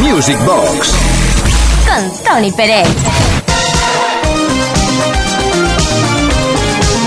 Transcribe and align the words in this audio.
Music 0.00 0.38
Box 0.44 0.92
con 1.86 2.24
Tony 2.24 2.52
Pérez. 2.52 2.86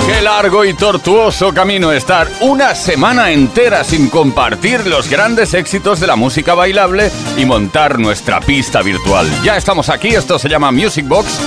Qué 0.05 0.21
largo 0.21 0.65
y 0.65 0.73
tortuoso 0.73 1.53
camino 1.53 1.91
estar 1.91 2.27
una 2.41 2.75
semana 2.75 3.31
entera 3.31 3.83
sin 3.83 4.09
compartir 4.09 4.87
los 4.87 5.09
grandes 5.09 5.53
éxitos 5.53 5.99
de 5.99 6.07
la 6.07 6.15
música 6.15 6.53
bailable 6.53 7.11
y 7.37 7.45
montar 7.45 7.99
nuestra 7.99 8.39
pista 8.41 8.81
virtual. 8.81 9.27
Ya 9.43 9.57
estamos 9.57 9.89
aquí, 9.89 10.09
esto 10.09 10.37
se 10.39 10.49
llama 10.49 10.71
Music 10.71 11.07
Box. 11.07 11.39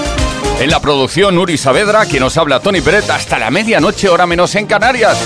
En 0.60 0.70
la 0.70 0.80
producción 0.80 1.38
Uri 1.38 1.58
Saavedra, 1.58 2.06
quien 2.06 2.22
nos 2.22 2.36
habla 2.36 2.60
Tony 2.60 2.80
Peret 2.80 3.08
hasta 3.10 3.38
la 3.38 3.50
medianoche, 3.50 4.08
hora 4.08 4.26
menos 4.26 4.54
en 4.54 4.66
Canarias. 4.66 5.18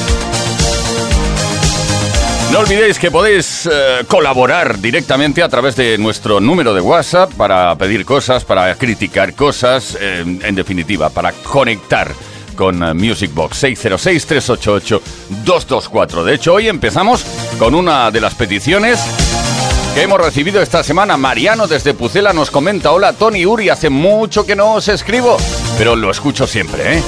No 2.55 2.61
olvidéis 2.61 2.98
que 3.00 3.11
podéis 3.11 3.66
eh, 3.66 4.05
colaborar 4.07 4.79
directamente 4.79 5.43
a 5.43 5.48
través 5.48 5.75
de 5.75 5.98
nuestro 5.98 6.39
número 6.39 6.72
de 6.72 6.81
WhatsApp 6.81 7.32
para 7.32 7.75
pedir 7.75 8.04
cosas, 8.04 8.45
para 8.45 8.72
criticar 8.76 9.35
cosas, 9.35 9.99
eh, 10.00 10.21
en 10.21 10.54
definitiva, 10.54 11.11
para 11.11 11.32
conectar 11.32 12.12
con 12.54 12.81
eh, 12.81 12.95
Music 12.95 13.35
Box 13.35 13.64
606-388-224. 13.64 16.22
De 16.22 16.35
hecho, 16.35 16.54
hoy 16.54 16.68
empezamos 16.68 17.26
con 17.59 17.75
una 17.75 18.12
de 18.12 18.21
las 18.21 18.36
peticiones 18.36 19.00
que 19.96 20.03
hemos 20.03 20.21
recibido 20.21 20.62
esta 20.62 20.84
semana. 20.84 21.17
Mariano 21.17 21.67
desde 21.67 21.93
Pucela 21.93 22.32
nos 22.32 22.53
comenta, 22.53 22.93
hola 22.93 23.14
Tony 23.14 23.46
Uri, 23.46 23.68
hace 23.68 23.90
mucho 23.90 24.46
que 24.46 24.54
no 24.54 24.75
os 24.75 24.86
escribo, 24.86 25.39
pero 25.76 25.96
lo 25.96 26.09
escucho 26.09 26.46
siempre, 26.46 26.98
¿eh? 26.98 27.03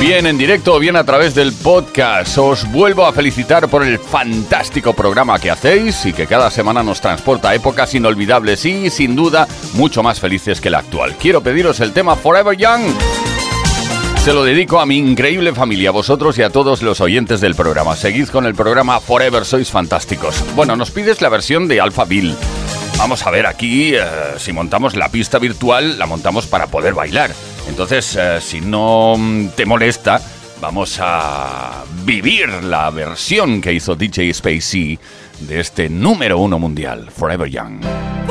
Bien 0.00 0.26
en 0.26 0.36
directo 0.36 0.74
o 0.74 0.78
bien 0.78 0.96
a 0.96 1.04
través 1.04 1.34
del 1.34 1.52
podcast. 1.52 2.36
Os 2.36 2.70
vuelvo 2.70 3.06
a 3.06 3.12
felicitar 3.12 3.68
por 3.68 3.82
el 3.82 3.98
fantástico 3.98 4.92
programa 4.92 5.38
que 5.38 5.50
hacéis 5.50 6.04
y 6.04 6.12
que 6.12 6.26
cada 6.26 6.50
semana 6.50 6.82
nos 6.82 7.00
transporta 7.00 7.50
a 7.50 7.54
épocas 7.54 7.94
inolvidables 7.94 8.64
y, 8.66 8.90
sin 8.90 9.16
duda, 9.16 9.48
mucho 9.72 10.02
más 10.02 10.20
felices 10.20 10.60
que 10.60 10.68
la 10.68 10.80
actual. 10.80 11.14
Quiero 11.16 11.42
pediros 11.42 11.80
el 11.80 11.92
tema 11.92 12.16
Forever 12.16 12.56
Young. 12.56 12.82
Se 14.24 14.32
lo 14.32 14.44
dedico 14.44 14.80
a 14.80 14.86
mi 14.86 14.98
increíble 14.98 15.54
familia, 15.54 15.90
a 15.90 15.92
vosotros 15.92 16.36
y 16.38 16.42
a 16.42 16.50
todos 16.50 16.82
los 16.82 17.00
oyentes 17.00 17.40
del 17.40 17.54
programa. 17.54 17.94
Seguid 17.96 18.28
con 18.28 18.46
el 18.46 18.54
programa 18.54 19.00
Forever, 19.00 19.44
sois 19.44 19.70
fantásticos. 19.70 20.42
Bueno, 20.54 20.76
nos 20.76 20.90
pides 20.90 21.20
la 21.22 21.28
versión 21.28 21.68
de 21.68 21.80
Alpha 21.80 22.04
Bill. 22.04 22.34
Vamos 22.96 23.26
a 23.26 23.30
ver, 23.30 23.46
aquí, 23.46 23.94
eh, 23.94 24.00
si 24.38 24.52
montamos 24.52 24.96
la 24.96 25.08
pista 25.08 25.38
virtual, 25.38 25.98
la 25.98 26.06
montamos 26.06 26.46
para 26.46 26.68
poder 26.68 26.94
bailar. 26.94 27.32
Entonces, 27.68 28.16
eh, 28.16 28.40
si 28.40 28.60
no 28.60 29.16
te 29.56 29.66
molesta, 29.66 30.20
vamos 30.60 30.98
a 31.00 31.84
vivir 32.04 32.48
la 32.64 32.90
versión 32.90 33.60
que 33.60 33.72
hizo 33.72 33.94
DJ 33.94 34.32
Spacey 34.32 34.98
de 35.40 35.60
este 35.60 35.88
número 35.88 36.38
uno 36.38 36.58
mundial, 36.58 37.10
Forever 37.10 37.48
Young. 37.48 38.23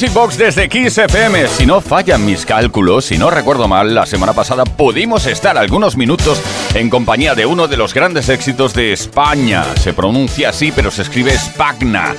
Music 0.00 0.14
Box 0.14 0.38
desde 0.38 0.66
Kiss 0.66 0.96
FM. 0.96 1.46
Si 1.48 1.66
no 1.66 1.82
fallan 1.82 2.24
mis 2.24 2.46
cálculos, 2.46 3.04
si 3.04 3.18
no 3.18 3.28
recuerdo 3.28 3.68
mal, 3.68 3.94
la 3.94 4.06
semana 4.06 4.32
pasada 4.32 4.64
pudimos 4.64 5.26
estar 5.26 5.58
algunos 5.58 5.94
minutos 5.94 6.40
en 6.72 6.88
compañía 6.88 7.34
de 7.34 7.44
uno 7.44 7.68
de 7.68 7.76
los 7.76 7.92
grandes 7.92 8.30
éxitos 8.30 8.72
de 8.72 8.94
España. 8.94 9.62
Se 9.76 9.92
pronuncia 9.92 10.48
así, 10.48 10.72
pero 10.72 10.90
se 10.90 11.02
escribe 11.02 11.36
Spagna. 11.36 12.14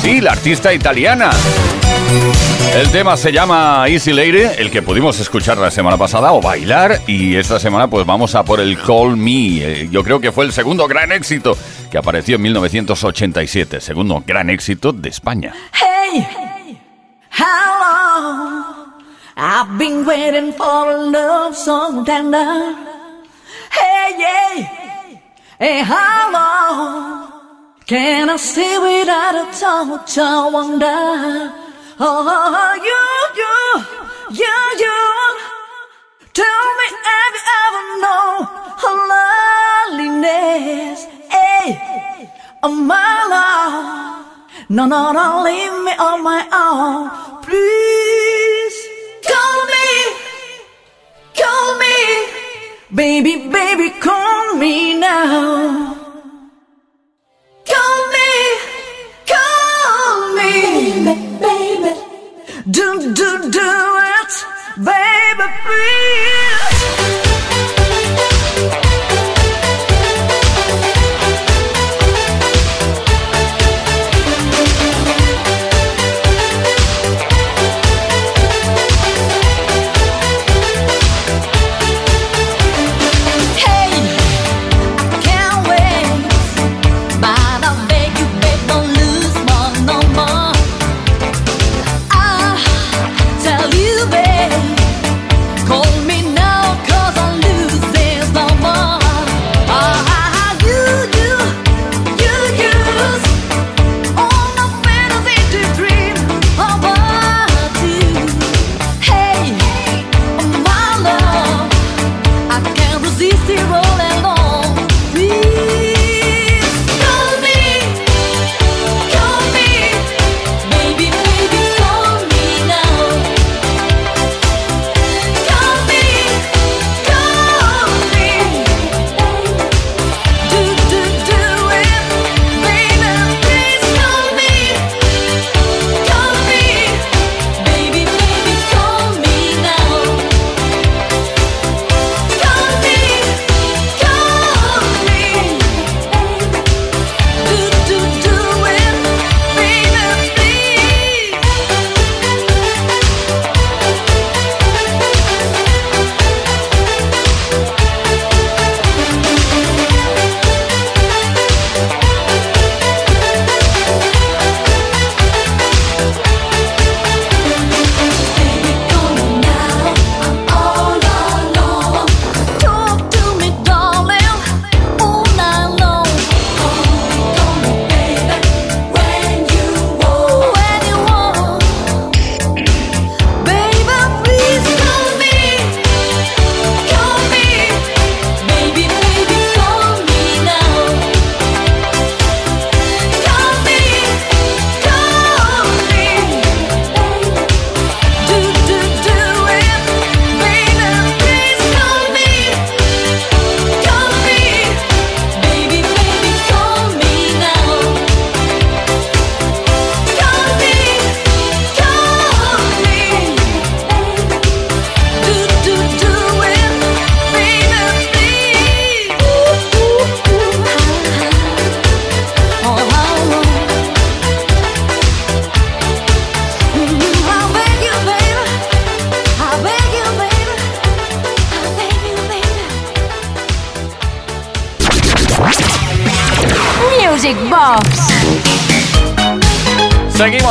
Sí, 0.00 0.22
la 0.22 0.32
artista 0.32 0.72
italiana. 0.72 1.28
El 2.74 2.88
tema 2.90 3.18
se 3.18 3.30
llama 3.30 3.84
Easy 3.88 4.14
Lady, 4.14 4.44
el 4.56 4.70
que 4.70 4.80
pudimos 4.80 5.20
escuchar 5.20 5.58
la 5.58 5.70
semana 5.70 5.98
pasada 5.98 6.32
o 6.32 6.40
bailar 6.40 7.02
y 7.06 7.36
esta 7.36 7.60
semana 7.60 7.88
pues 7.88 8.06
vamos 8.06 8.34
a 8.34 8.42
por 8.42 8.58
el 8.58 8.78
Call 8.78 9.18
Me. 9.18 9.58
Eh, 9.58 9.88
yo 9.90 10.02
creo 10.02 10.18
que 10.18 10.32
fue 10.32 10.46
el 10.46 10.52
segundo 10.52 10.88
gran 10.88 11.12
éxito 11.12 11.58
que 11.90 11.98
apareció 11.98 12.36
en 12.36 12.42
1987, 12.42 13.82
segundo 13.82 14.24
gran 14.26 14.48
éxito 14.48 14.94
de 14.94 15.10
España. 15.10 15.52
Hey. 15.74 16.55
How 17.38 17.68
long 17.84 19.04
I've 19.36 19.76
been 19.78 20.06
waiting 20.06 20.52
for 20.52 20.90
a 20.90 20.96
love 20.96 21.54
so 21.54 22.02
tender. 22.02 22.74
Hey, 23.70 24.06
yeah. 24.22 25.18
Hey, 25.58 25.82
how 25.82 26.32
long 26.32 27.32
can 27.84 28.30
I 28.30 28.36
stay 28.36 28.78
without 28.78 29.34
a 29.34 29.44
touch? 29.52 30.16
I 30.16 30.48
wonder. 30.48 31.52
Oh, 32.00 32.72
you, 32.88 33.04
you, 33.40 33.56
you, 34.40 34.56
you. 34.82 34.98
Tell 36.32 36.66
me, 36.78 36.86
have 37.08 37.34
you 37.36 37.44
ever 37.64 37.84
known 38.04 38.36
her 38.82 38.96
loneliness? 39.12 41.04
Hey, 41.28 42.30
oh 42.62 42.74
my 42.74 43.26
love. 43.28 44.25
No, 44.68 44.84
no, 44.84 45.12
don't 45.12 45.44
leave 45.44 45.84
me 45.84 45.92
on 45.92 46.24
my 46.24 46.42
own. 46.50 47.42
Please 47.42 48.76
call 49.24 49.66
me, 49.66 49.88
call 51.36 51.78
me, 51.78 51.96
baby, 52.92 53.48
baby, 53.48 53.90
call 54.00 54.56
me 54.56 54.98
now. 54.98 55.94
Call 57.64 58.08
me, 58.14 58.30
call 59.24 60.34
me, 60.34 61.04
baby, 61.04 61.38
baby. 61.38 62.00
Do, 62.68 63.14
do, 63.14 63.50
do 63.50 63.98
it, 64.18 64.32
baby, 64.82 65.46
please. 65.64 67.25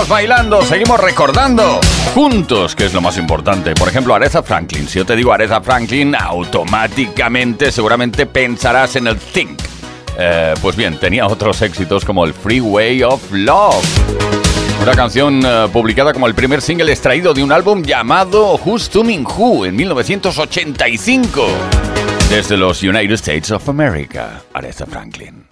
Bailando, 0.08 0.62
seguimos 0.62 1.00
recordando 1.00 1.80
juntos, 2.14 2.76
que 2.76 2.86
es 2.86 2.94
lo 2.94 3.02
más 3.02 3.18
importante. 3.18 3.74
Por 3.74 3.88
ejemplo, 3.88 4.14
Aretha 4.14 4.44
Franklin. 4.44 4.88
Si 4.88 5.00
yo 5.00 5.06
te 5.06 5.16
digo 5.16 5.34
Aretha 5.34 5.62
Franklin, 5.62 6.16
automáticamente 6.16 7.72
seguramente 7.72 8.26
pensarás 8.26 8.96
en 8.96 9.08
el 9.08 9.18
Think. 9.18 9.60
Eh, 10.18 10.54
pues 10.62 10.76
bien, 10.76 11.00
tenía 11.00 11.26
otros 11.28 11.62
éxitos 11.62 12.06
como 12.06 12.26
el 12.26 12.34
Freeway 12.34 13.04
of 13.04 13.22
Love. 13.32 13.84
Una 14.82 14.94
canción 14.94 15.42
eh, 15.44 15.68
publicada 15.74 16.14
como 16.14 16.28
el 16.28 16.36
primer 16.36 16.62
single 16.62 16.92
extraído 16.92 17.34
de 17.34 17.44
un 17.44 17.52
álbum 17.52 17.82
llamado 17.82 18.60
Who's 18.64 18.90
Tuning 18.90 19.26
Who 19.26 19.66
en 19.66 19.76
1985. 19.76 21.48
Desde 22.30 22.56
los 22.56 22.84
United 22.84 23.14
States 23.14 23.52
of 23.52 23.68
America, 23.68 24.42
Aretha 24.54 24.86
Franklin. 24.86 25.45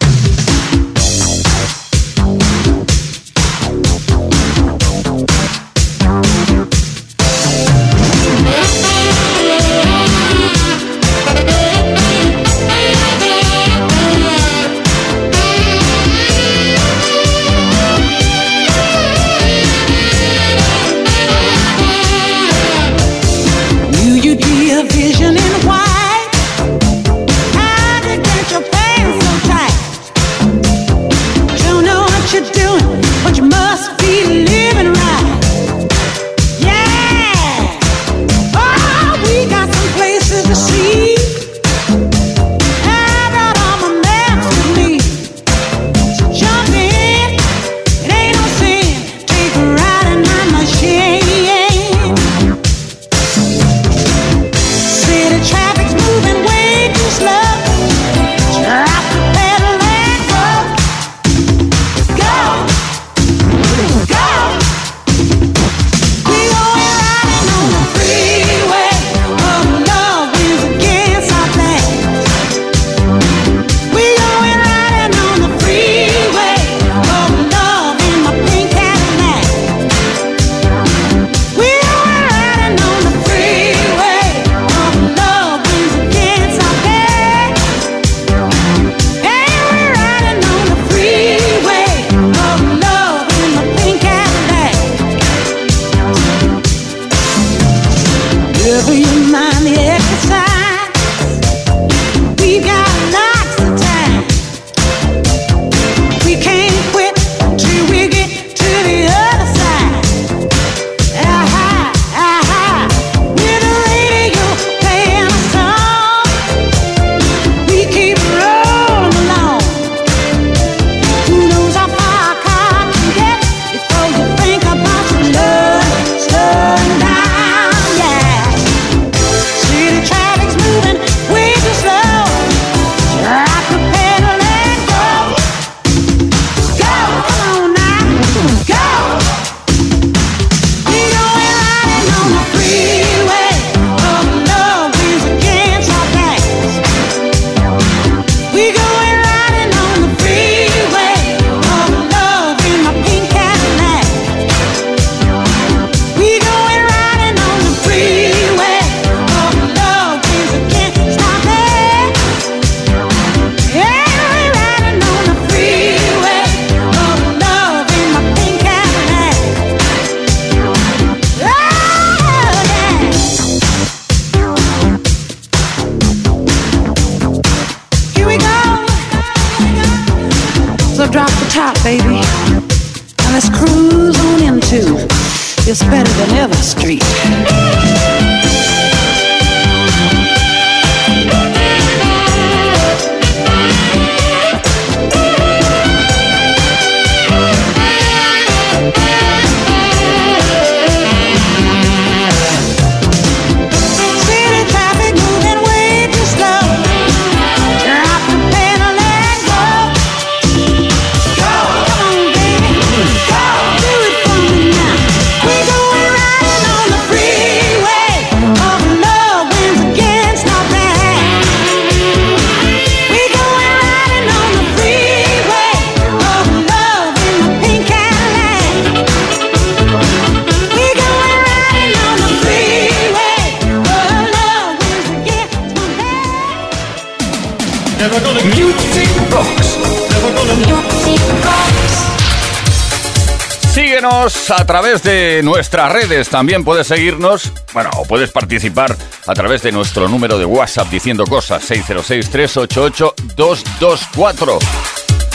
A 244.64 244.66
través 244.66 245.02
de 245.02 245.42
nuestras 245.44 245.92
redes. 245.92 246.30
También 246.30 246.64
puedes 246.64 246.86
seguirnos, 246.86 247.52
bueno, 247.74 247.90
o 247.98 248.06
puedes 248.06 248.30
participar 248.30 248.96
a 249.26 249.34
través 249.34 249.62
de 249.62 249.72
nuestro 249.72 250.08
número 250.08 250.38
de 250.38 250.46
WhatsApp 250.46 250.88
diciendo 250.88 251.26
cosas 251.26 251.70
606-388-224. 251.70 254.58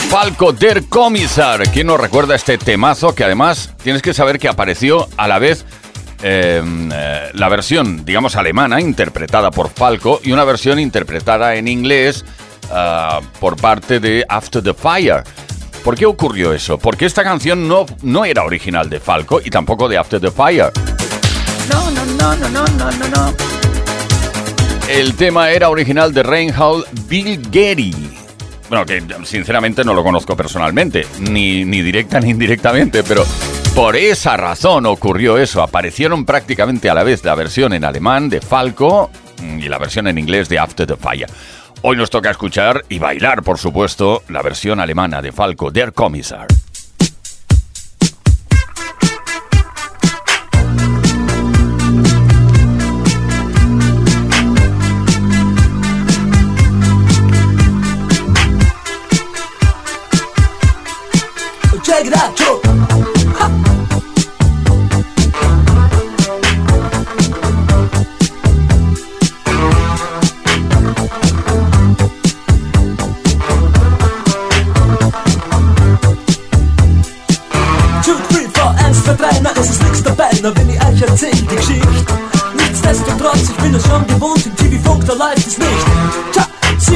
Falco 0.08 0.52
der 0.52 0.82
Commissar. 0.86 1.62
¿Quién 1.70 1.86
nos 1.86 2.00
recuerda 2.00 2.34
este 2.34 2.58
temazo 2.58 3.14
que 3.14 3.22
además 3.22 3.72
tienes 3.84 4.02
que 4.02 4.14
saber 4.14 4.40
que 4.40 4.48
apareció 4.48 5.08
a 5.16 5.28
la 5.28 5.38
vez 5.38 5.64
em, 6.24 6.90
eh, 6.92 7.30
la 7.32 7.48
versión, 7.48 8.04
digamos, 8.04 8.34
alemana, 8.34 8.80
interpretada 8.80 9.52
por 9.52 9.70
Falco, 9.70 10.20
y 10.24 10.32
una 10.32 10.42
versión 10.42 10.80
interpretada 10.80 11.54
en 11.54 11.68
inglés 11.68 12.24
ah, 12.72 13.20
por 13.38 13.54
parte 13.54 14.00
de 14.00 14.26
After 14.28 14.60
the 14.60 14.74
Fire. 14.74 15.22
¿Por 15.84 15.96
qué 15.96 16.06
ocurrió 16.06 16.52
eso? 16.52 16.78
Porque 16.78 17.06
esta 17.06 17.24
canción 17.24 17.66
no, 17.66 17.86
no 18.02 18.24
era 18.24 18.44
original 18.44 18.90
de 18.90 19.00
Falco 19.00 19.40
y 19.42 19.50
tampoco 19.50 19.88
de 19.88 19.96
After 19.96 20.20
the 20.20 20.30
Fire. 20.30 20.70
No, 21.70 21.90
no, 21.90 22.04
no, 22.04 22.36
no, 22.36 22.48
no, 22.48 22.64
no, 22.66 22.90
no, 22.90 23.08
no. 23.08 23.34
El 24.88 25.14
tema 25.14 25.50
era 25.50 25.70
original 25.70 26.12
de 26.12 26.22
Reinhold 26.22 26.84
Bill 27.08 27.40
Getty. 27.50 27.94
Bueno, 28.68 28.84
que 28.84 29.02
sinceramente 29.24 29.84
no 29.84 29.94
lo 29.94 30.04
conozco 30.04 30.36
personalmente, 30.36 31.06
ni, 31.20 31.64
ni 31.64 31.82
directa 31.82 32.20
ni 32.20 32.30
indirectamente, 32.30 33.02
pero 33.02 33.24
por 33.74 33.96
esa 33.96 34.36
razón 34.36 34.86
ocurrió 34.86 35.38
eso. 35.38 35.62
Aparecieron 35.62 36.24
prácticamente 36.24 36.90
a 36.90 36.94
la 36.94 37.02
vez 37.02 37.24
la 37.24 37.34
versión 37.34 37.72
en 37.72 37.84
alemán 37.84 38.28
de 38.28 38.40
Falco 38.40 39.10
y 39.40 39.68
la 39.68 39.78
versión 39.78 40.08
en 40.08 40.18
inglés 40.18 40.48
de 40.48 40.58
After 40.58 40.86
the 40.86 40.96
Fire. 40.96 41.28
Hoy 41.82 41.96
nos 41.96 42.10
toca 42.10 42.30
escuchar 42.30 42.84
y 42.90 42.98
bailar, 42.98 43.42
por 43.42 43.56
supuesto, 43.56 44.22
la 44.28 44.42
versión 44.42 44.80
alemana 44.80 45.22
de 45.22 45.32
Falco, 45.32 45.70
Der 45.70 45.94
Kommissar. 45.94 46.46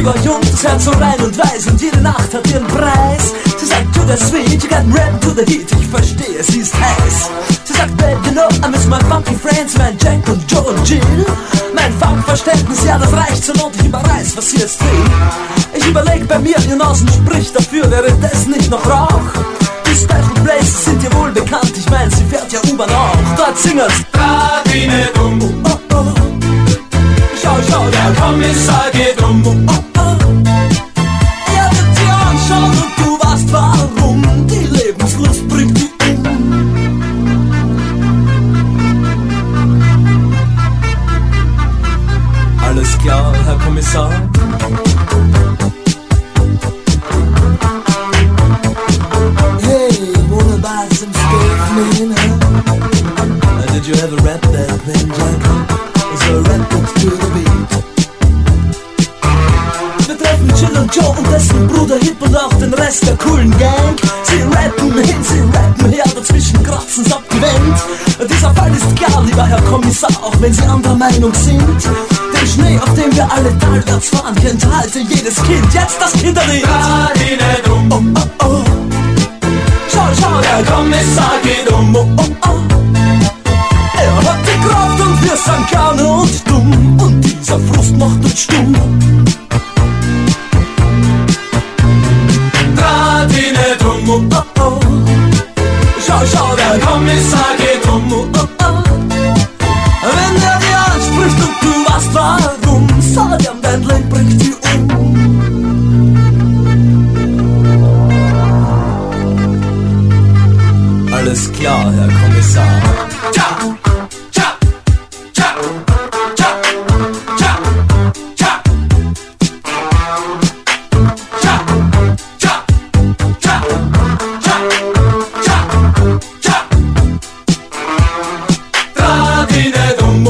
War 0.05 0.17
jung, 0.19 0.41
das 0.41 0.63
Herz 0.63 0.85
so 0.85 0.91
rein 0.93 1.19
und 1.23 1.37
weiß 1.37 1.67
und 1.69 1.81
jede 1.81 2.01
Nacht 2.01 2.35
hat 2.35 2.47
ihren 2.51 2.67
Preis. 2.67 3.33
Sie 3.59 3.67
sagt, 3.67 3.95
to 3.95 4.03
the 4.07 4.17
sweet, 4.17 4.63
you 4.63 4.69
got 4.69 4.85
rap 4.95 5.21
to 5.23 5.31
the 5.31 5.45
heat, 5.51 5.67
ich 5.73 5.87
verstehe, 5.89 6.43
sie 6.43 6.61
ist 6.61 6.75
heiß. 6.75 7.31
Sie 7.65 7.73
sagt, 7.73 7.97
babe, 7.97 8.19
you 8.27 8.33
know, 8.33 8.49
I 8.63 8.71
miss 8.71 8.87
my 8.87 8.99
funky 9.09 9.35
friends, 9.35 9.77
mein 9.79 9.97
Jack 9.99 10.29
und 10.29 10.43
Joe 10.51 10.63
und 10.63 10.89
Jill. 10.89 11.01
Mein 11.75 11.93
Funkverständnis, 11.95 12.85
ja, 12.85 12.99
das 12.99 13.13
reicht 13.13 13.45
zur 13.45 13.57
Not, 13.57 13.73
ich 13.79 13.87
überreiß, 13.87 14.37
was 14.37 14.51
sie 14.51 14.59
jetzt 14.59 14.81
will. 14.81 15.05
Ich 15.75 15.87
überleg 15.87 16.29
bei 16.29 16.39
mir, 16.39 16.57
ihr 16.69 16.77
Nasen 16.77 17.09
spricht 17.09 17.57
dafür, 17.57 17.91
wäre 17.91 18.13
das 18.21 18.47
nicht 18.47 18.71
noch 18.71 18.85
Rauch? 18.87 19.23
Die 19.87 19.97
Special 19.97 20.45
Places 20.45 20.85
sind 20.85 21.03
dir 21.03 21.13
wohl 21.15 21.31
bekannt, 21.31 21.73
ich 21.77 21.89
mein, 21.89 22.11
sie 22.11 22.25
fährt 22.25 22.53
ja 22.53 22.61
U-Bahn 22.71 22.91
auch. 22.91 23.37
Dort 23.37 23.59
singen's. 23.59 23.95
Radine 24.13 25.09
dumm, 25.15 25.41
Oh, 25.65 25.95
oh. 25.95 26.05
Schau, 27.43 27.57
schau, 27.71 27.85
der 27.91 28.23
Kommissar 28.23 28.91
geht 28.93 29.23
um. 29.23 29.43
Oh, 29.47 29.73
oh. 29.73 29.94
Kommissar. 43.85 44.11
Hey, 49.61 49.93
wanna 50.31 50.59
buy 50.59 50.89
some 50.89 51.13
steak, 51.13 51.59
man? 51.77 52.11
Huh? 52.17 52.33
Uh, 53.45 53.67
did 53.73 53.87
you 53.87 53.95
ever 53.95 54.17
rap 54.25 54.41
that 54.41 54.81
then, 54.87 55.09
Jack? 55.17 55.41
So 56.21 56.33
rap 56.49 56.73
it 56.73 56.87
to 57.01 57.11
the 57.11 57.29
beat. 57.35 57.71
Wir 60.07 60.17
treffen 60.19 60.49
Jill 60.57 60.79
und 60.79 60.95
Joe 60.95 61.15
und 61.17 61.31
dessen 61.31 61.67
Bruder 61.69 61.99
Hip 61.99 62.23
und 62.23 62.37
auch 62.37 62.55
den 62.55 62.75
Rest 62.75 63.07
der 63.07 63.17
coolen 63.17 63.51
Gang. 63.59 63.97
Sie 64.25 64.41
rappen 64.43 64.93
hin, 64.93 65.23
sie 65.23 65.41
rappen 65.41 65.93
her, 65.93 66.05
dazwischen 66.15 66.63
kratzen's 66.63 67.13
ab 67.13 67.23
die 67.31 67.43
Wand. 67.43 68.31
Dieser 68.31 68.55
Fall 68.55 68.73
ist 68.73 68.97
klar, 68.97 69.23
lieber 69.25 69.45
Herr 69.45 69.61
Kommissar, 69.63 70.11
auch 70.23 70.35
wenn 70.41 70.53
Sie 70.53 70.63
anderer 70.63 70.97
Meinung 70.97 71.35
sind. 71.35 72.14
Schnee, 72.75 72.81
auf 72.81 72.95
dem 72.95 73.15
wir 73.15 73.31
alle 73.31 73.59
talwärts 73.59 74.09
fahren, 74.09 74.35
kennt 74.35 74.65
halte 74.67 74.99
jedes 75.01 75.37
Kind. 75.43 75.73
Jetzt 75.73 76.01
das 76.01 76.13
Kinderlied. 76.13 76.65
Radine 76.67 77.63
dumm, 77.65 77.91
Oh, 77.91 78.03
oh, 78.19 78.47
oh. 78.47 78.65
Schau, 79.93 80.09
schau, 80.21 80.41
der 80.41 80.65
Kommissar 80.73 81.33
geht 81.43 81.71
um. 81.73 81.95
Oh, 81.95 82.07
oh, 82.17 82.23
oh. 82.47 82.59
Er 83.97 84.17
hat 84.17 84.39
die 84.47 84.67
Kraft 84.67 85.01
und 85.01 85.23
wir 85.23 85.37
sind 85.37 85.71
gerne 85.71 86.07
und 86.07 86.49
dumm. 86.49 87.01
Und 87.01 87.21
dieser 87.23 87.59
Frust 87.61 87.97
macht 87.97 88.25
uns 88.25 88.41
stumm. 88.41 88.75
Radine 92.77 93.77
dumm, 93.79 94.11
Oh, 94.11 94.43
oh. 94.61 94.81
Schau, 96.07 96.21
schau, 96.33 96.57
der 96.57 96.79
Kommissar 96.81 97.55
geht 97.59 97.87
um. 97.93 98.13
Oh, 98.13 98.34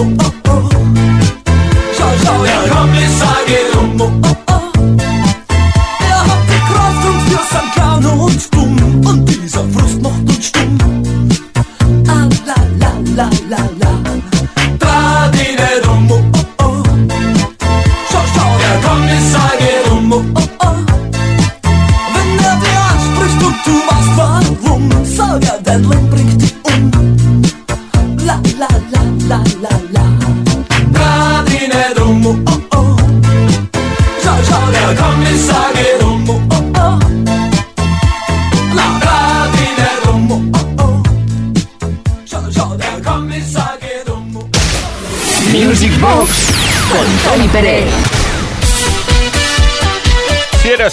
Oh, 0.07 0.17
oh. 0.21 0.34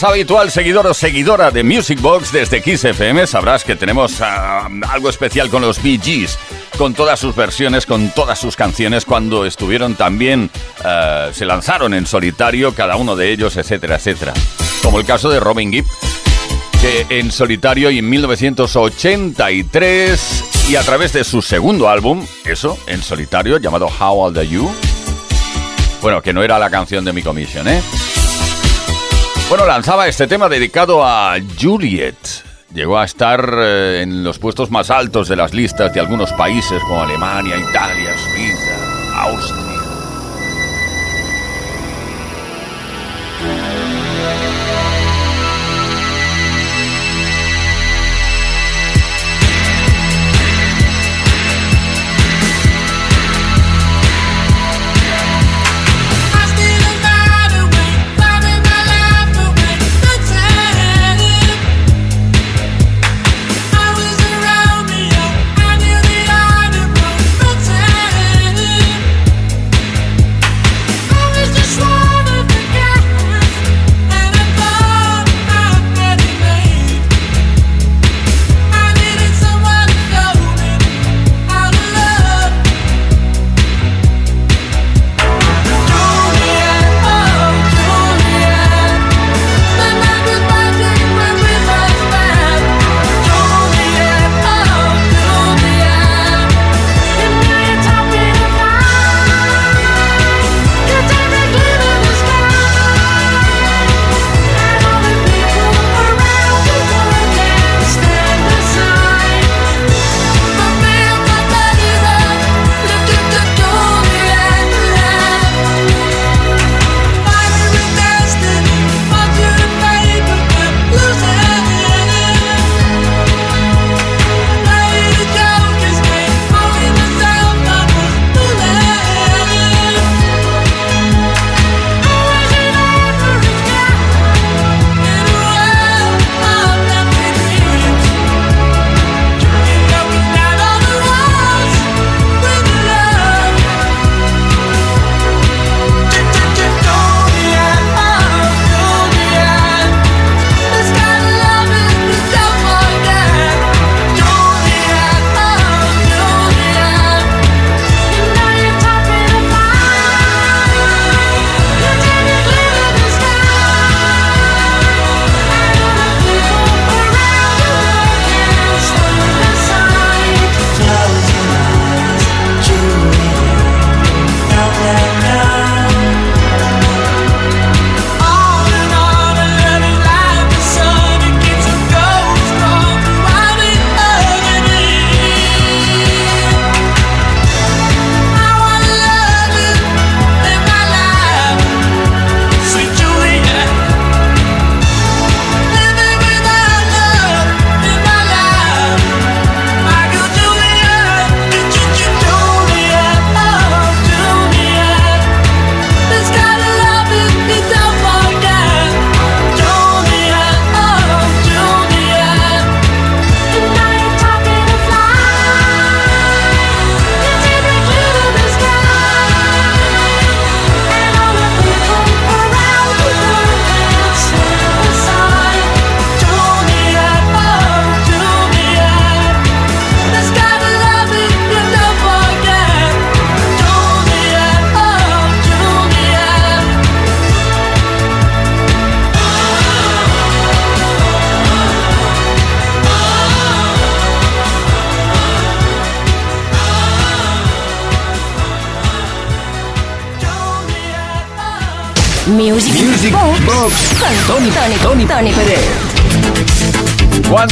Eres 0.02 0.04
habitual 0.04 0.50
seguidor 0.50 0.88
o 0.88 0.94
seguidora 0.94 1.52
de 1.52 1.64
Music 1.64 2.00
Box 2.02 2.32
desde 2.32 2.62
Kiss 2.62 2.86
FM, 2.86 3.28
sabrás 3.28 3.64
que 3.64 3.76
tenemos 3.76 4.20
ah, 4.22 4.68
algo 4.90 5.10
especial 5.10 5.50
con 5.50 5.62
los 5.62 5.84
Bee 5.84 6.00
Gees, 6.02 6.40
con 6.78 6.96
todas 6.96 7.20
sus 7.20 7.36
versiones, 7.36 7.86
con 7.86 8.10
todas 8.10 8.40
sus 8.40 8.56
canciones, 8.56 9.06
cuando 9.06 9.46
estuvieron 9.46 9.94
también, 9.96 10.50
ah, 10.84 11.30
se 11.34 11.46
lanzaron 11.46 11.94
en 11.94 12.08
solitario, 12.08 12.74
cada 12.74 12.96
uno 12.96 13.16
de 13.16 13.32
ellos, 13.32 13.58
etcétera, 13.58 13.98
etcétera. 13.98 14.34
Como 14.82 14.98
el 15.00 15.06
caso 15.06 15.30
de 15.30 15.40
Robin 15.40 15.72
Gibb, 15.72 15.86
que 16.82 17.06
en 17.10 17.32
solitario 17.32 17.92
y 17.92 18.00
en 18.00 18.10
1983, 18.10 20.44
y 20.70 20.78
a 20.78 20.82
través 20.82 21.14
de 21.14 21.24
su 21.24 21.44
segundo 21.44 21.90
álbum, 21.90 22.26
eso, 22.46 22.80
en 22.88 23.04
solitario, 23.04 23.58
llamado 23.58 23.88
How 23.88 24.20
Old 24.20 24.40
Are 24.40 24.48
You, 24.48 24.68
bueno, 26.02 26.24
que 26.24 26.34
no 26.34 26.42
era 26.42 26.58
la 26.58 26.72
canción 26.72 27.06
de 27.06 27.14
mi 27.14 27.22
comisión, 27.22 27.68
¿eh? 27.68 27.80
Bueno, 29.52 29.66
lanzaba 29.66 30.08
este 30.08 30.28
tema 30.28 30.48
dedicado 30.48 31.06
a 31.06 31.36
Juliet. 31.62 32.16
Llegó 32.74 32.98
a 32.98 33.04
estar 33.04 33.54
eh, 33.54 34.00
en 34.02 34.24
los 34.24 34.40
puestos 34.40 34.72
más 34.72 34.90
altos 34.90 35.28
de 35.28 35.36
las 35.36 35.54
listas 35.54 35.94
de 35.94 36.00
algunos 36.00 36.32
países 36.32 36.82
como 36.84 37.02
Alemania, 37.02 37.58
Italia, 37.58 38.16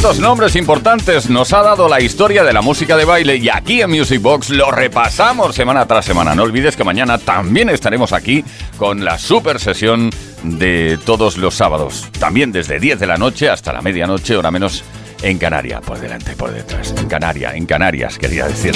¿Cuántos 0.09 0.27
nombres 0.27 0.55
importantes 0.55 1.29
nos 1.29 1.53
ha 1.53 1.61
dado 1.61 1.87
la 1.87 2.01
historia 2.01 2.43
de 2.43 2.51
la 2.51 2.63
música 2.63 2.97
de 2.97 3.05
baile? 3.05 3.35
Y 3.35 3.47
aquí 3.47 3.83
en 3.83 3.91
Music 3.91 4.19
Box 4.19 4.49
lo 4.49 4.71
repasamos 4.71 5.53
semana 5.53 5.85
tras 5.85 6.03
semana. 6.03 6.33
No 6.33 6.41
olvides 6.41 6.75
que 6.75 6.83
mañana 6.83 7.19
también 7.19 7.69
estaremos 7.69 8.11
aquí 8.11 8.43
con 8.75 9.05
la 9.05 9.19
super 9.19 9.59
sesión 9.59 10.09
de 10.41 10.97
todos 11.05 11.37
los 11.37 11.53
sábados. 11.53 12.07
También 12.19 12.51
desde 12.51 12.79
10 12.79 12.99
de 12.99 13.05
la 13.05 13.17
noche 13.17 13.49
hasta 13.49 13.71
la 13.71 13.83
medianoche, 13.83 14.35
hora 14.35 14.49
menos 14.49 14.83
en 15.21 15.37
Canarias. 15.37 15.81
Por 15.81 15.99
delante 15.99 16.35
por 16.35 16.51
detrás. 16.51 16.91
En 16.97 17.07
en 17.55 17.65
Canarias, 17.67 18.17
quería 18.17 18.47
decir. 18.47 18.73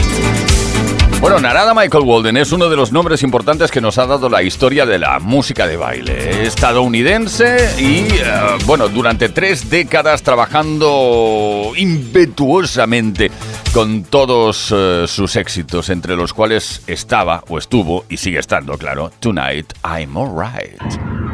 Bueno, 1.23 1.39
Narada 1.39 1.73
Michael 1.73 2.03
Walden 2.03 2.35
es 2.35 2.51
uno 2.51 2.67
de 2.67 2.75
los 2.75 2.91
nombres 2.91 3.23
importantes 3.23 3.71
que 3.71 3.79
nos 3.79 3.97
ha 3.97 4.05
dado 4.05 4.27
la 4.27 4.43
historia 4.43 4.85
de 4.85 4.99
la 4.99 5.19
música 5.19 5.67
de 5.67 5.77
baile. 5.77 6.43
Estadounidense 6.43 7.75
y, 7.79 8.09
eh, 8.11 8.57
bueno, 8.65 8.89
durante 8.89 9.29
tres 9.29 9.69
décadas 9.69 10.21
trabajando 10.21 11.71
impetuosamente 11.77 13.31
con 13.73 14.03
todos 14.03 14.73
eh, 14.75 15.05
sus 15.07 15.37
éxitos, 15.37 15.87
entre 15.87 16.17
los 16.17 16.33
cuales 16.33 16.81
estaba, 16.87 17.41
o 17.47 17.57
estuvo, 17.57 18.03
y 18.09 18.17
sigue 18.17 18.39
estando, 18.39 18.77
claro, 18.77 19.09
Tonight 19.21 19.71
I'm 19.85 20.17
Alright. 20.17 20.77
Tonight, 20.77 20.93
I'm 20.93 20.97
alright. 20.97 21.32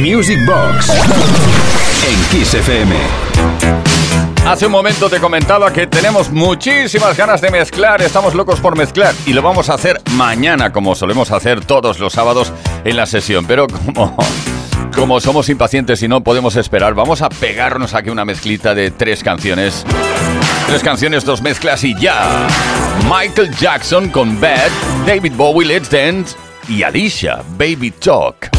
Music 0.00 0.38
Box 0.44 0.90
en 2.06 2.24
Kiss 2.30 2.52
FM. 2.54 2.94
Hace 4.46 4.66
un 4.66 4.72
momento 4.72 5.08
te 5.08 5.18
comentaba 5.18 5.72
que 5.72 5.86
tenemos 5.86 6.30
muchísimas 6.30 7.16
ganas 7.16 7.40
de 7.40 7.50
mezclar, 7.50 8.02
estamos 8.02 8.34
locos 8.34 8.60
por 8.60 8.76
mezclar 8.76 9.14
y 9.24 9.32
lo 9.32 9.42
vamos 9.42 9.70
a 9.70 9.74
hacer 9.74 10.00
mañana 10.12 10.70
como 10.70 10.94
solemos 10.94 11.30
hacer 11.30 11.64
todos 11.64 11.98
los 11.98 12.12
sábados 12.12 12.52
en 12.84 12.96
la 12.96 13.06
sesión, 13.06 13.46
pero 13.46 13.66
como 13.66 14.16
como 14.94 15.20
somos 15.20 15.48
impacientes 15.48 16.02
y 16.02 16.08
no 16.08 16.22
podemos 16.22 16.56
esperar, 16.56 16.94
vamos 16.94 17.22
a 17.22 17.28
pegarnos 17.28 17.94
aquí 17.94 18.08
una 18.08 18.24
mezclita 18.24 18.74
de 18.74 18.90
tres 18.90 19.22
canciones. 19.22 19.84
Tres 20.66 20.82
canciones, 20.82 21.24
dos 21.24 21.42
mezclas 21.42 21.84
y 21.84 21.94
ya. 22.00 22.46
Michael 23.04 23.54
Jackson 23.56 24.08
con 24.08 24.40
Bad, 24.40 24.70
David 25.06 25.32
Bowie, 25.36 25.66
Let's 25.66 25.90
Dance 25.90 26.34
y 26.68 26.82
Alicia, 26.82 27.42
Baby 27.58 27.90
Talk. 27.90 28.50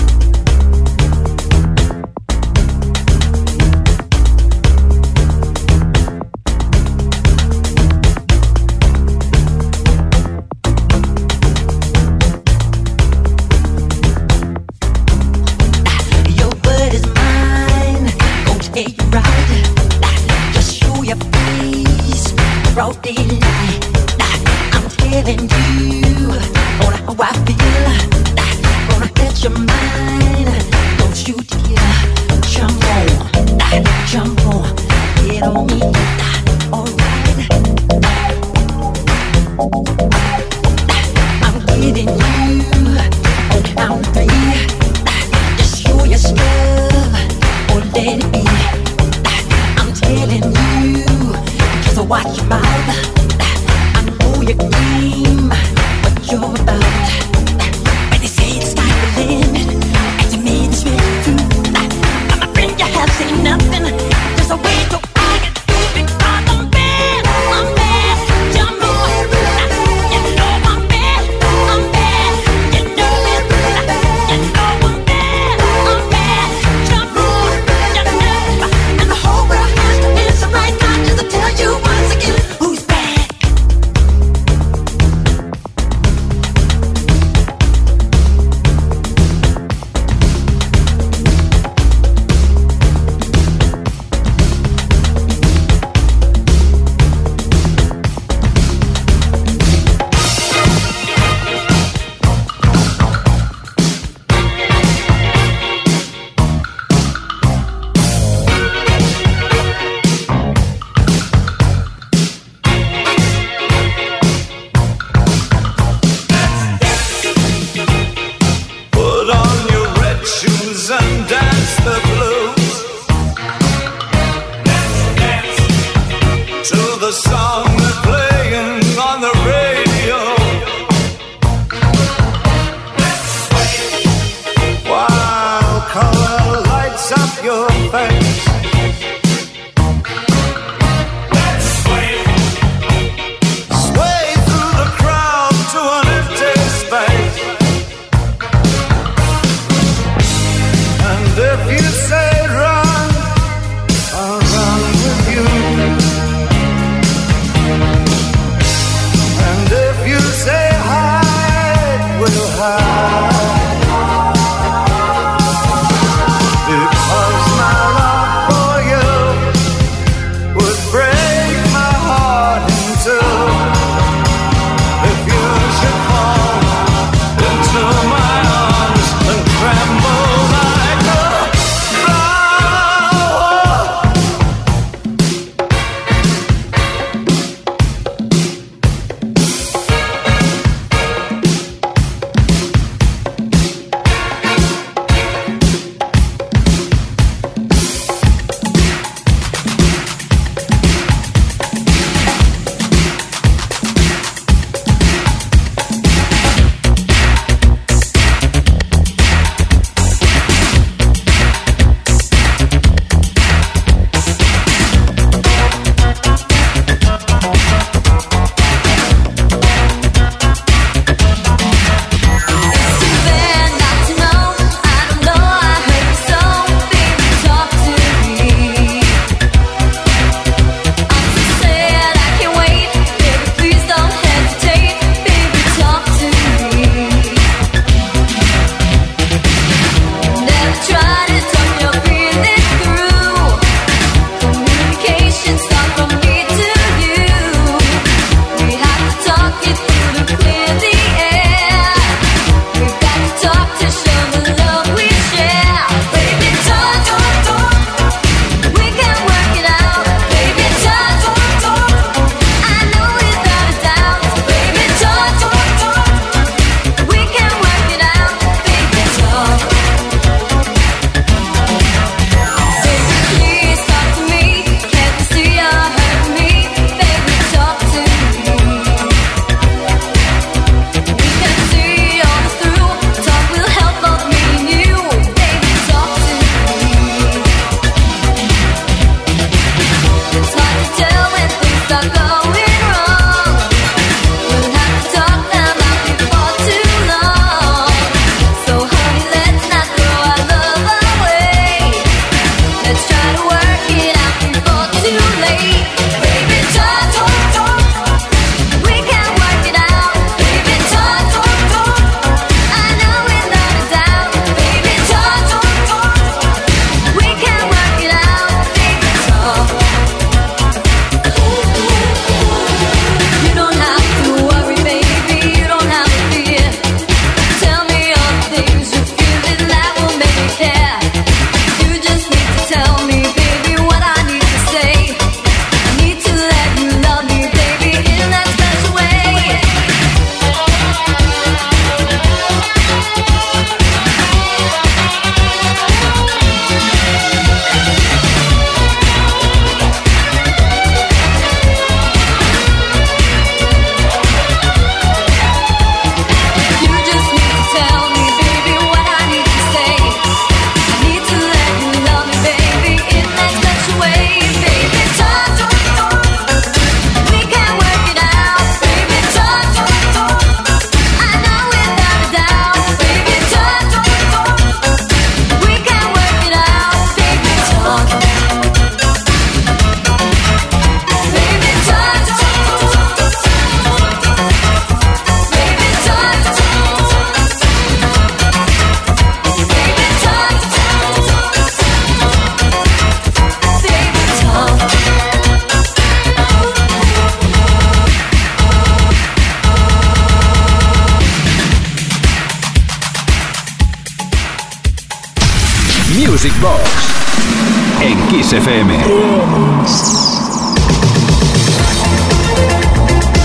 En 408.02 408.28
Kiss 408.28 408.54
FM. 408.54 408.94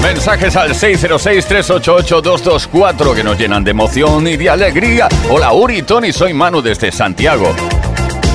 Mensajes 0.03 0.57
al 0.57 0.75
606-388-224 0.75 3.15
que 3.15 3.25
nos 3.25 3.39
llenan 3.39 3.65
de 3.65 3.71
emoción 3.71 4.27
y 4.27 4.37
de 4.37 4.51
alegría. 4.51 5.09
Hola 5.31 5.53
Uri, 5.53 5.83
Tony, 5.83 6.13
soy 6.13 6.35
Manu 6.35 6.61
desde 6.61 6.91
Santiago. 6.93 7.55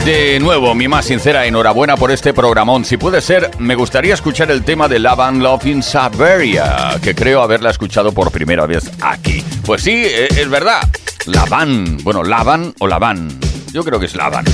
De 0.05 0.39
nuevo, 0.39 0.73
mi 0.73 0.87
más 0.87 1.03
sincera 1.05 1.45
enhorabuena 1.45 1.97
por 1.97 2.11
este 2.11 2.33
programón. 2.33 2.85
Si 2.85 2.95
puede 2.95 3.19
ser, 3.21 3.51
me 3.59 3.75
gustaría 3.75 4.13
escuchar 4.13 4.49
el 4.51 4.63
tema 4.63 4.87
de 4.87 4.99
Lavan 4.99 5.43
Love 5.43 5.65
in 5.65 5.83
Siberia, 5.83 6.95
que 7.01 7.13
creo 7.13 7.41
haberla 7.41 7.71
escuchado 7.71 8.13
por 8.13 8.31
primera 8.31 8.65
vez 8.65 8.89
aquí. 9.01 9.43
Pues 9.65 9.83
sí, 9.83 9.91
e- 10.05 10.27
es 10.29 10.49
verdad. 10.49 10.79
Lavan, 11.25 11.97
bueno, 12.03 12.23
Lavan 12.23 12.73
o 12.79 12.87
Lavan. 12.87 13.27
Yo 13.73 13.83
creo 13.83 13.99
que 13.99 14.05
es 14.05 14.15
Lavan. 14.15 14.45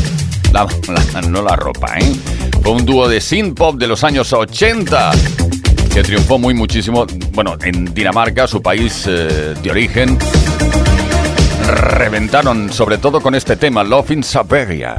Lavan, 0.54 1.32
no 1.32 1.42
la 1.42 1.56
ropa, 1.56 1.98
¿eh? 1.98 2.16
Fue 2.62 2.74
un 2.74 2.86
dúo 2.86 3.10
de 3.10 3.20
synth 3.20 3.58
pop 3.58 3.76
de 3.76 3.88
los 3.88 4.04
años 4.04 4.32
80 4.32 5.12
que 5.94 6.04
triunfó 6.04 6.38
muy 6.40 6.54
muchísimo, 6.54 7.06
bueno, 7.34 7.58
en 7.64 7.94
Dinamarca, 7.94 8.48
su 8.48 8.62
país 8.62 9.06
eh, 9.08 9.56
de 9.62 9.72
origen. 9.72 10.18
Reventaron 11.68 12.72
sobre 12.72 12.98
todo 12.98 13.20
con 13.20 13.36
este 13.36 13.56
tema, 13.56 13.84
Love 13.84 14.12
in 14.12 14.24
Siberia. 14.24 14.96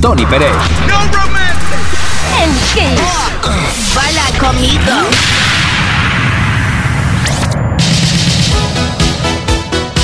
Tony 0.00 0.24
Pérez. 0.24 0.48
En 2.42 2.52
Kiss. 2.72 3.94
Baila 3.94 4.22
conmigo. 4.38 4.92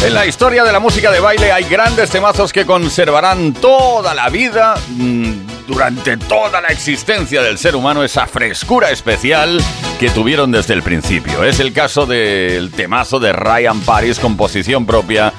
En 0.05 0.15
la 0.15 0.27
historia 0.27 0.65
de 0.65 0.73
la 0.73 0.81
música 0.81 1.11
de 1.11 1.21
baile 1.21 1.51
hay 1.51 1.65
grandes 1.65 2.11
temazos 2.11 2.53
que 2.53 2.67
conservarán 2.67 3.55
toda 3.55 4.13
la 4.15 4.29
vida, 4.29 4.75
mm, 4.97 5.67
durante 5.67 6.19
toda 6.19 6.61
la 6.61 6.69
existencia 6.69 7.43
del 7.43 7.57
ser 7.57 7.75
humano, 7.75 8.05
esa 8.05 8.27
frescura 8.27 8.91
especial 8.91 9.63
que 9.99 10.11
tuvieron 10.11 10.53
desde 10.53 10.75
el 10.75 10.83
principio. 10.83 11.43
Es 11.43 11.59
el 11.59 11.73
caso 11.73 12.05
del 12.05 12.71
temazo 12.71 13.19
de 13.19 13.33
Ryan 13.33 13.81
Paris, 13.81 14.19
composición 14.19 14.85
propia 14.85 15.33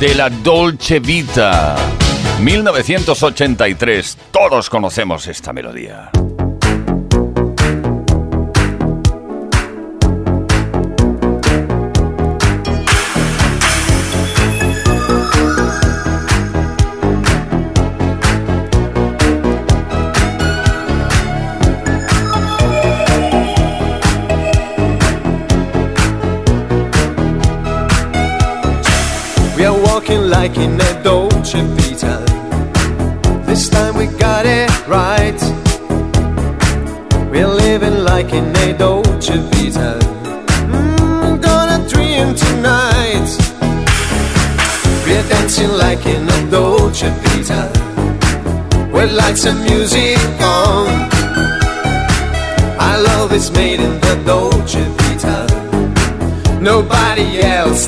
de 0.00 0.14
la 0.14 0.30
Dolce 0.30 1.00
Vita. 1.00 1.76
1983. 2.40 4.18
Todos 4.32 4.70
conocemos 4.70 5.26
esta 5.26 5.52
melodía. 5.52 6.10
Like 38.18 38.32
in 38.32 38.56
a 38.56 38.76
Dolce 38.76 39.36
Vita. 39.50 39.96
Mm, 40.72 41.40
gonna 41.40 41.78
dream 41.88 42.34
tonight. 42.34 43.28
We're 45.04 45.26
dancing 45.28 45.70
like 45.84 46.04
in 46.04 46.28
a 46.36 46.50
Dolce 46.50 47.10
Vita. 47.22 47.62
With 48.92 49.12
lights 49.12 49.44
and 49.46 49.60
music 49.60 50.18
on. 50.40 50.88
Our 52.86 52.98
love 53.08 53.32
is 53.32 53.52
made 53.52 53.78
in 53.78 53.94
the 54.00 54.14
Dolce 54.26 54.82
Vita. 54.98 55.36
nobody 56.60 57.40
else 57.40 57.86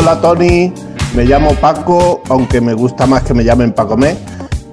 Hola 0.00 0.18
Tony, 0.18 0.72
me 1.14 1.24
llamo 1.26 1.52
Paco, 1.56 2.22
aunque 2.30 2.62
me 2.62 2.72
gusta 2.72 3.06
más 3.06 3.22
que 3.22 3.34
me 3.34 3.44
llamen 3.44 3.72
Pacomé. 3.72 4.16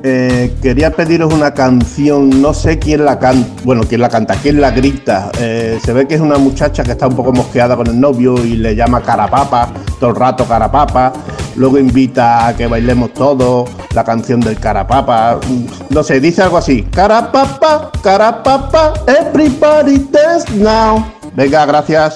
Eh, 0.01 0.55
quería 0.61 0.91
pediros 0.91 1.33
una 1.33 1.53
canción, 1.53 2.41
no 2.41 2.53
sé 2.53 2.79
quién 2.79 3.03
la 3.03 3.19
canta, 3.19 3.45
bueno, 3.65 3.83
quién 3.83 3.99
la 3.99 4.07
canta, 4.07 4.35
quién 4.35 4.61
la 4.61 4.71
grita. 4.71 5.29
Eh, 5.37 5.79
se 5.83 5.91
ve 5.91 6.07
que 6.07 6.15
es 6.15 6.21
una 6.21 6.37
muchacha 6.37 6.81
que 6.81 6.91
está 6.91 7.07
un 7.07 7.15
poco 7.17 7.33
mosqueada 7.33 7.75
con 7.75 7.87
el 7.87 7.99
novio 7.99 8.37
y 8.41 8.55
le 8.55 8.73
llama 8.73 9.01
carapapa, 9.01 9.67
todo 9.99 10.11
el 10.11 10.15
rato 10.15 10.45
carapapa. 10.45 11.11
Luego 11.57 11.77
invita 11.77 12.47
a 12.47 12.55
que 12.55 12.65
bailemos 12.67 13.13
todos 13.13 13.69
la 13.93 14.05
canción 14.05 14.39
del 14.39 14.57
carapapa. 14.57 15.39
Mm, 15.45 15.93
No 15.93 16.03
sé, 16.03 16.21
dice 16.21 16.41
algo 16.41 16.57
así. 16.57 16.83
Carapapa, 16.83 17.91
carapapa, 18.01 18.93
everybody 19.07 20.07
dance 20.09 20.49
now. 20.55 21.05
Venga, 21.35 21.65
gracias. 21.65 22.15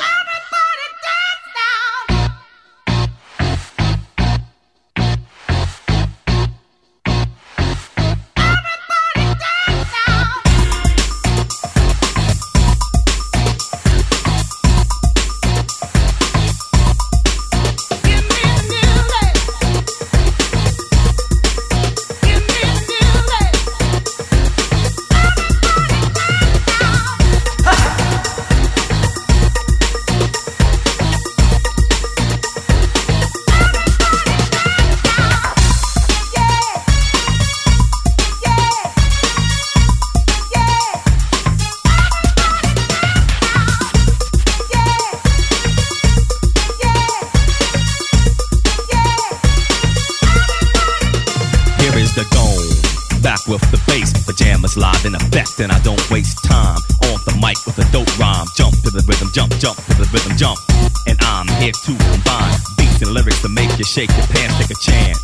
Back 53.22 53.46
with 53.46 53.62
the 53.70 53.78
bass, 53.86 54.10
pajamas 54.26 54.78
live 54.78 55.06
in 55.06 55.14
effect, 55.14 55.62
and 55.62 55.72
I 55.72 55.78
don't 55.86 56.02
waste 56.10 56.42
time. 56.42 56.82
On 57.06 57.22
the 57.30 57.38
mic 57.38 57.54
with 57.70 57.78
a 57.78 57.86
dope 57.94 58.10
rhyme, 58.18 58.50
jump 58.58 58.74
to 58.82 58.90
the 58.90 59.06
rhythm, 59.06 59.30
jump, 59.30 59.54
jump 59.62 59.78
to 59.78 59.94
the 59.94 60.10
rhythm, 60.10 60.34
jump. 60.42 60.58
And 61.06 61.22
I'm 61.22 61.46
here 61.62 61.70
to 61.70 61.94
combine 62.10 62.58
beats 62.82 62.98
and 63.06 63.14
lyrics 63.14 63.46
to 63.46 63.50
make 63.54 63.70
you 63.78 63.86
shake 63.86 64.10
your 64.18 64.26
pants, 64.34 64.58
take 64.58 64.74
a 64.74 64.80
chance. 64.82 65.22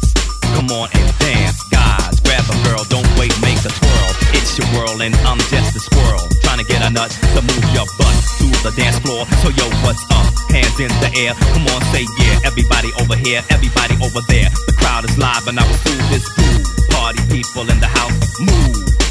Come 0.53 0.69
on 0.77 0.93
and 0.93 1.09
dance, 1.17 1.57
guys. 1.73 2.21
Grab 2.21 2.45
a 2.45 2.55
girl, 2.69 2.85
don't 2.85 3.09
wait, 3.17 3.33
make 3.41 3.57
a 3.65 3.73
twirl. 3.73 4.11
It's 4.37 4.53
your 4.61 4.69
world, 4.77 5.01
and 5.01 5.17
I'm 5.25 5.41
just 5.49 5.73
a 5.73 5.81
squirrel. 5.81 6.21
Trying 6.45 6.61
to 6.61 6.67
get 6.69 6.85
a 6.85 6.93
nut 6.93 7.09
to 7.09 7.41
move 7.41 7.65
your 7.73 7.89
butt 7.97 8.13
to 8.37 8.47
the 8.61 8.77
dance 8.77 9.01
floor. 9.01 9.25
So, 9.41 9.49
yo, 9.57 9.65
what's 9.81 10.05
up? 10.13 10.29
Hands 10.53 10.77
in 10.77 10.93
the 11.01 11.09
air. 11.17 11.33
Come 11.49 11.65
on, 11.73 11.81
say 11.89 12.05
yeah. 12.21 12.45
Everybody 12.45 12.93
over 13.01 13.17
here, 13.17 13.41
everybody 13.49 13.97
over 14.05 14.21
there. 14.29 14.53
The 14.69 14.77
crowd 14.77 15.01
is 15.09 15.17
live, 15.17 15.49
and 15.49 15.57
I 15.57 15.65
will 15.65 15.81
do 15.81 15.97
this 16.13 16.29
groove. 16.37 16.86
Party 17.07 17.23
people 17.29 17.61
in 17.69 17.79
the 17.79 17.87
house, 17.87 18.37
move. 18.41 19.06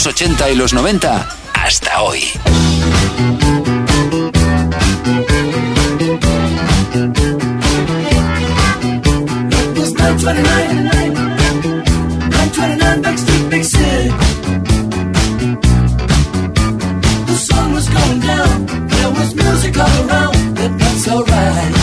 los 0.00 0.06
80 0.06 0.50
y 0.50 0.54
los 0.54 0.72
90 0.72 1.28
hasta 1.52 2.00
hoy. 2.00 2.24
The 17.26 17.36
sun 17.36 17.72
was 17.74 17.88
going 17.90 18.20
down, 18.20 18.66
there 18.88 19.10
was 19.10 19.34
music 19.34 19.76
all 19.76 20.08
around, 20.08 20.54
but 20.54 20.78
that's 20.78 21.08
alright. 21.08 21.79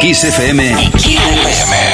Kiss 0.00 0.24
FM 0.24 0.90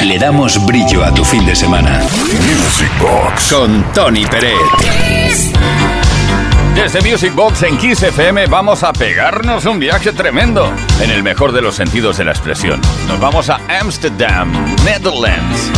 le 0.03 0.17
damos 0.17 0.65
brillo 0.65 1.03
a 1.03 1.13
tu 1.13 1.25
fin 1.25 1.45
de 1.45 1.53
semana. 1.53 1.99
Music 1.99 2.89
Box 3.01 3.51
con 3.51 3.83
Tony 3.91 4.25
Pérez. 4.25 5.51
Desde 6.73 7.01
Music 7.01 7.35
Box 7.35 7.63
en 7.63 7.77
Kiss 7.77 8.03
FM 8.03 8.47
vamos 8.47 8.83
a 8.83 8.93
pegarnos 8.93 9.65
un 9.65 9.79
viaje 9.79 10.13
tremendo, 10.13 10.71
en 11.01 11.11
el 11.11 11.21
mejor 11.21 11.51
de 11.51 11.61
los 11.61 11.75
sentidos 11.75 12.17
de 12.17 12.23
la 12.23 12.31
expresión. 12.31 12.79
Nos 13.09 13.19
vamos 13.19 13.49
a 13.49 13.59
Amsterdam, 13.81 14.53
Netherlands, 14.85 15.69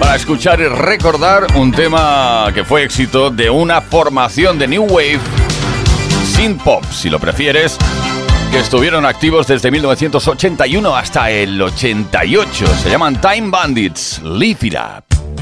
para 0.00 0.16
escuchar 0.16 0.58
y 0.60 0.66
recordar 0.66 1.46
un 1.54 1.70
tema 1.70 2.50
que 2.52 2.64
fue 2.64 2.82
éxito 2.82 3.30
de 3.30 3.48
una 3.48 3.80
formación 3.80 4.58
de 4.58 4.66
New 4.66 4.86
Wave, 4.86 5.20
Sin 6.34 6.58
Pop, 6.58 6.84
si 6.90 7.08
lo 7.08 7.20
prefieres, 7.20 7.78
que 8.50 8.58
estuvieron 8.60 9.04
activos 9.04 9.46
desde 9.46 9.70
1981 9.70 10.96
hasta 10.96 11.30
el 11.30 11.60
88. 11.60 12.66
Se 12.82 12.90
llaman 12.90 13.20
Time 13.20 13.50
Bandits. 13.50 14.20
Leave 14.22 14.58
it 14.62 14.74
up. 14.74 15.37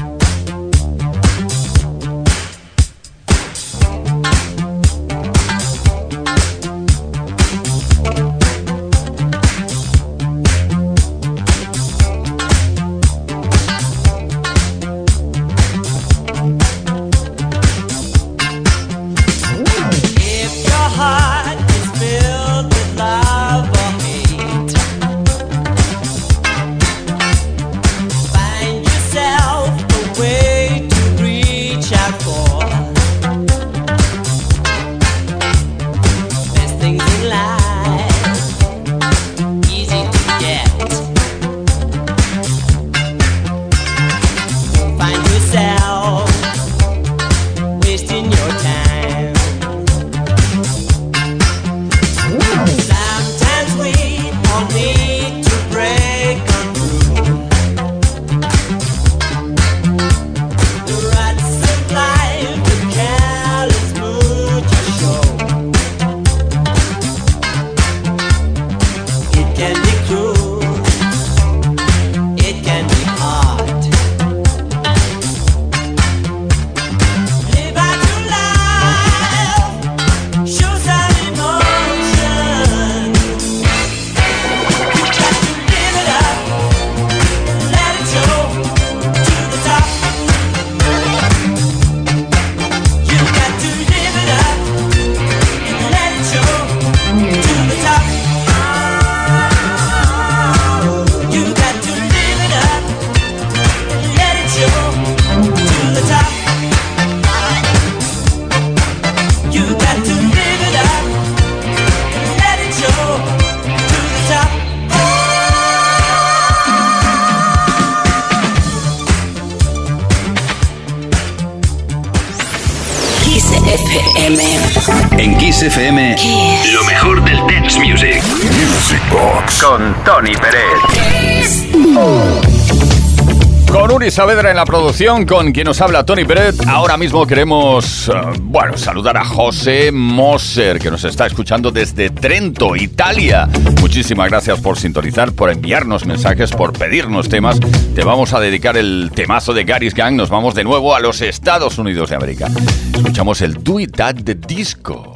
Saavedra 134.37 134.51
en 134.51 134.57
la 134.57 134.65
producción, 134.65 135.25
con 135.25 135.51
quien 135.51 135.65
nos 135.65 135.81
habla 135.81 136.05
Tony 136.05 136.23
Pérez. 136.23 136.59
Ahora 136.67 136.95
mismo 136.95 137.25
queremos, 137.25 138.07
eh, 138.07 138.11
bueno, 138.39 138.77
saludar 138.77 139.17
a 139.17 139.25
José 139.25 139.91
Moser, 139.91 140.77
que 140.77 140.91
nos 140.91 141.03
está 141.05 141.25
escuchando 141.25 141.71
desde 141.71 142.11
Trento, 142.11 142.75
Italia. 142.75 143.49
Muchísimas 143.81 144.29
gracias 144.29 144.59
por 144.59 144.77
sintonizar, 144.77 145.31
por 145.31 145.49
enviarnos 145.49 146.05
mensajes, 146.05 146.51
por 146.51 146.71
pedirnos 146.71 147.29
temas. 147.29 147.59
Te 147.95 148.03
vamos 148.03 148.31
a 148.33 148.39
dedicar 148.39 148.77
el 148.77 149.09
temazo 149.15 149.55
de 149.55 149.63
Gary's 149.63 149.95
Gang. 149.95 150.13
Nos 150.13 150.29
vamos 150.29 150.53
de 150.53 150.63
nuevo 150.63 150.93
a 150.93 150.99
los 150.99 151.21
Estados 151.21 151.79
Unidos 151.79 152.11
de 152.11 152.17
América. 152.17 152.47
Escuchamos 152.93 153.41
el 153.41 153.63
Do 153.63 153.79
It 153.79 153.95
That 153.95 154.17
de 154.17 154.35
Disco. 154.35 155.15